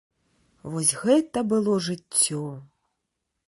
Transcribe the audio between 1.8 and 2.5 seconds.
жыццё!